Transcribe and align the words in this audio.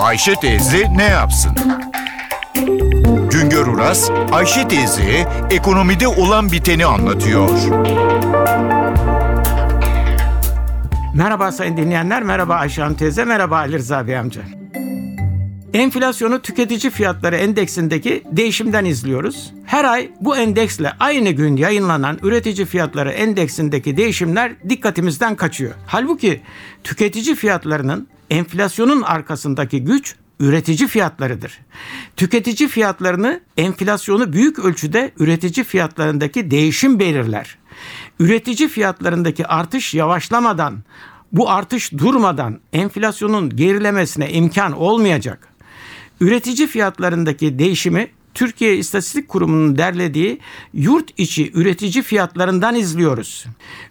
Ayşe 0.00 0.34
teyze 0.34 0.86
ne 0.96 1.04
yapsın? 1.04 1.52
Güngör 3.30 3.66
Uras, 3.66 4.10
Ayşe 4.32 4.68
teyze 4.68 5.28
ekonomide 5.50 6.08
olan 6.08 6.52
biteni 6.52 6.86
anlatıyor. 6.86 7.50
Merhaba 11.14 11.52
sayın 11.52 11.76
dinleyenler, 11.76 12.22
merhaba 12.22 12.54
Ayşe 12.54 12.82
Hanım 12.82 12.96
teyze, 12.96 13.24
merhaba 13.24 13.56
Ali 13.56 13.78
Rıza 13.78 14.06
Bey 14.06 14.18
amca. 14.18 14.42
Enflasyonu 15.74 16.42
tüketici 16.42 16.90
fiyatları 16.90 17.36
endeksindeki 17.36 18.22
değişimden 18.32 18.84
izliyoruz. 18.84 19.52
Her 19.64 19.84
ay 19.84 20.10
bu 20.20 20.36
endeksle 20.36 20.92
aynı 21.00 21.30
gün 21.30 21.56
yayınlanan 21.56 22.18
üretici 22.22 22.66
fiyatları 22.66 23.10
endeksindeki 23.10 23.96
değişimler 23.96 24.52
dikkatimizden 24.68 25.36
kaçıyor. 25.36 25.72
Halbuki 25.86 26.40
tüketici 26.84 27.34
fiyatlarının 27.34 28.08
enflasyonun 28.30 29.02
arkasındaki 29.02 29.84
güç 29.84 30.14
üretici 30.40 30.88
fiyatlarıdır. 30.88 31.58
Tüketici 32.16 32.68
fiyatlarını 32.68 33.40
enflasyonu 33.56 34.32
büyük 34.32 34.58
ölçüde 34.58 35.12
üretici 35.18 35.64
fiyatlarındaki 35.64 36.50
değişim 36.50 36.98
belirler. 36.98 37.58
Üretici 38.20 38.68
fiyatlarındaki 38.68 39.46
artış 39.46 39.94
yavaşlamadan, 39.94 40.78
bu 41.32 41.50
artış 41.50 41.92
durmadan 41.92 42.60
enflasyonun 42.72 43.56
gerilemesine 43.56 44.32
imkan 44.32 44.72
olmayacak. 44.72 45.48
Üretici 46.20 46.66
fiyatlarındaki 46.66 47.58
değişimi 47.58 48.08
Türkiye 48.34 48.76
İstatistik 48.76 49.28
Kurumu'nun 49.28 49.78
derlediği 49.78 50.38
yurt 50.74 51.10
içi 51.16 51.52
üretici 51.54 52.02
fiyatlarından 52.02 52.74
izliyoruz. 52.74 53.46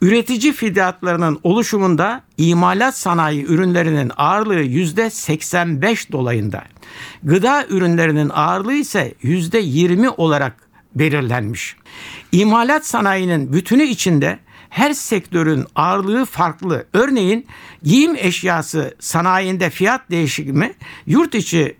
Üretici 0.00 0.52
fiyatlarının 0.52 1.40
oluşumunda 1.42 2.22
imalat 2.38 2.98
sanayi 2.98 3.44
ürünlerinin 3.44 4.12
ağırlığı 4.16 4.62
yüzde 4.62 5.10
85 5.10 6.12
dolayında. 6.12 6.64
Gıda 7.22 7.66
ürünlerinin 7.68 8.28
ağırlığı 8.28 8.74
ise 8.74 9.14
yüzde 9.22 9.58
20 9.58 10.10
olarak 10.10 10.56
belirlenmiş. 10.94 11.76
İmalat 12.32 12.86
sanayinin 12.86 13.52
bütünü 13.52 13.82
içinde 13.82 14.38
her 14.70 14.92
sektörün 14.92 15.64
ağırlığı 15.74 16.24
farklı. 16.24 16.86
Örneğin 16.92 17.46
giyim 17.82 18.16
eşyası 18.16 18.94
sanayinde 19.00 19.70
fiyat 19.70 20.10
değişimi 20.10 20.74
yurt 21.06 21.34
içi 21.34 21.76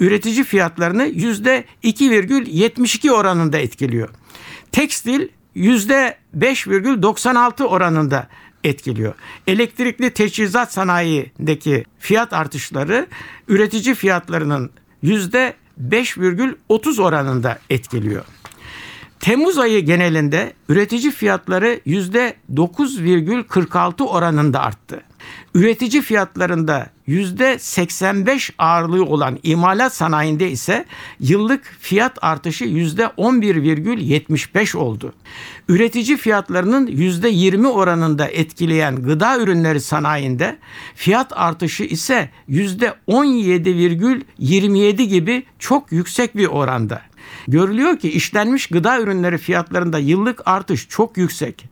üretici 0.00 0.44
fiyatlarını 0.44 1.06
yüzde 1.06 1.64
2,72 1.84 3.10
oranında 3.10 3.58
etkiliyor. 3.58 4.08
Tekstil 4.72 5.28
yüzde 5.54 6.16
5,96 6.38 7.64
oranında 7.64 8.28
etkiliyor. 8.64 9.14
Elektrikli 9.46 10.10
teçhizat 10.10 10.72
sanayindeki 10.72 11.84
fiyat 11.98 12.32
artışları 12.32 13.06
üretici 13.48 13.94
fiyatlarının 13.94 14.70
yüzde 15.02 15.54
5,30 15.88 17.02
oranında 17.02 17.58
etkiliyor. 17.70 18.24
Temmuz 19.20 19.58
ayı 19.58 19.84
genelinde 19.84 20.52
üretici 20.68 21.10
fiyatları 21.10 21.80
%9,46 21.86 24.02
oranında 24.02 24.60
arttı. 24.60 25.02
Üretici 25.54 26.02
fiyatlarında 26.02 26.90
%85 27.10 28.52
ağırlığı 28.58 29.04
olan 29.04 29.38
imalat 29.42 29.94
sanayinde 29.94 30.50
ise 30.50 30.84
yıllık 31.20 31.76
fiyat 31.80 32.18
artışı 32.22 32.64
%11,75 32.64 34.76
oldu. 34.76 35.12
Üretici 35.68 36.16
fiyatlarının 36.16 36.86
%20 36.86 37.66
oranında 37.66 38.26
etkileyen 38.26 38.96
gıda 38.96 39.38
ürünleri 39.38 39.80
sanayinde 39.80 40.58
fiyat 40.94 41.38
artışı 41.38 41.84
ise 41.84 42.30
%17,27 42.48 45.02
gibi 45.02 45.42
çok 45.58 45.92
yüksek 45.92 46.36
bir 46.36 46.46
oranda. 46.46 47.02
Görülüyor 47.48 47.98
ki 47.98 48.10
işlenmiş 48.10 48.66
gıda 48.66 49.00
ürünleri 49.00 49.38
fiyatlarında 49.38 49.98
yıllık 49.98 50.42
artış 50.46 50.88
çok 50.88 51.16
yüksek. 51.16 51.64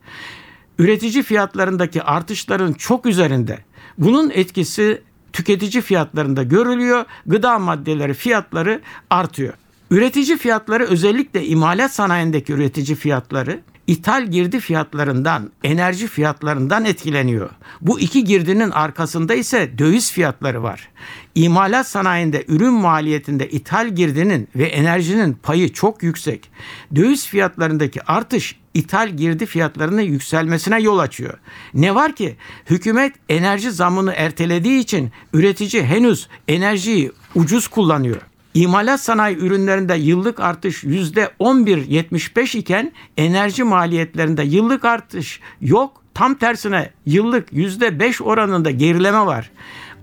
Üretici 0.79 1.23
fiyatlarındaki 1.23 2.03
artışların 2.03 2.73
çok 2.73 3.07
üzerinde. 3.07 3.59
Bunun 3.99 4.31
etkisi 4.31 5.03
tüketici 5.39 5.83
fiyatlarında 5.83 6.43
görülüyor. 6.43 7.05
Gıda 7.27 7.59
maddeleri 7.59 8.15
fiyatları 8.15 8.81
artıyor. 9.11 9.55
Üretici 9.91 10.37
fiyatları 10.37 10.85
özellikle 10.85 11.47
imalat 11.47 11.95
sanayindeki 11.95 12.53
üretici 12.53 12.97
fiyatları 12.97 13.61
ithal 13.89 14.27
girdi 14.27 14.61
fiyatlarından, 14.61 15.51
enerji 15.65 16.07
fiyatlarından 16.07 16.85
etkileniyor. 16.85 17.51
Bu 17.81 18.01
iki 18.01 18.25
girdinin 18.25 18.71
arkasında 18.71 19.35
ise 19.35 19.79
döviz 19.79 20.13
fiyatları 20.13 20.63
var. 20.63 20.89
İmalat 21.35 21.89
sanayinde 21.89 22.45
ürün 22.49 22.73
maliyetinde 22.73 23.49
ithal 23.49 23.89
girdinin 23.89 24.49
ve 24.57 24.65
enerjinin 24.65 25.33
payı 25.33 25.73
çok 25.73 26.03
yüksek. 26.03 26.51
Döviz 26.95 27.27
fiyatlarındaki 27.27 28.03
artış 28.03 28.57
ithal 28.75 29.09
girdi 29.09 29.47
fiyatlarının 29.47 30.03
yükselmesine 30.03 30.81
yol 30.81 30.99
açıyor. 30.99 31.39
Ne 31.75 31.95
var 31.95 32.15
ki 32.15 32.37
hükümet 32.71 33.13
enerji 33.29 33.71
zamını 33.71 34.13
ertelediği 34.13 34.81
için 34.81 35.13
üretici 35.33 35.83
henüz 35.83 36.29
enerjiyi 36.49 37.13
ucuz 37.35 37.69
kullanıyor. 37.69 38.28
İmalat 38.55 39.01
sanayi 39.01 39.37
ürünlerinde 39.37 39.95
yıllık 39.95 40.41
artış 40.41 40.85
%11.75 40.85 42.59
iken 42.59 42.93
enerji 43.17 43.65
maliyetlerinde 43.65 44.43
yıllık 44.43 44.85
artış 44.85 45.41
yok. 45.61 46.03
Tam 46.15 46.35
tersine 46.35 46.91
yıllık 47.07 47.53
%5 47.53 48.23
oranında 48.23 48.71
gerileme 48.71 49.27
var. 49.27 49.51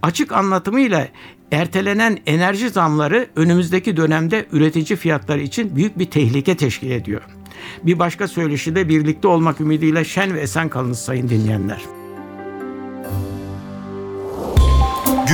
Açık 0.02 0.32
anlatımıyla 0.32 1.08
ertelenen 1.52 2.18
enerji 2.26 2.70
zamları 2.70 3.28
önümüzdeki 3.36 3.98
dönemde 3.98 4.46
üretici 4.52 4.98
fiyatları 4.98 5.42
için 5.42 5.76
büyük 5.76 6.00
bir 6.00 6.06
tehlike 6.06 6.58
teşkil 6.58 6.92
ediyor. 6.92 7.22
Bir 7.84 8.00
başka 8.00 8.28
söyleşi 8.28 8.76
de 8.76 8.90
birlikte 8.90 9.28
olmak 9.28 9.62
ümidiyle 9.62 10.06
şen 10.06 10.34
ve 10.34 10.40
esen 10.40 10.70
kalınız 10.70 11.00
sayın 11.00 11.30
dinleyenler. 11.30 12.05